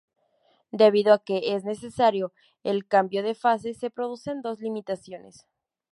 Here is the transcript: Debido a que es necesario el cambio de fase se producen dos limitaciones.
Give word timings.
Debido 0.71 1.13
a 1.13 1.19
que 1.23 1.53
es 1.53 1.63
necesario 1.63 2.33
el 2.63 2.87
cambio 2.87 3.21
de 3.21 3.35
fase 3.35 3.75
se 3.75 3.91
producen 3.91 4.41
dos 4.41 4.59
limitaciones. 4.59 5.45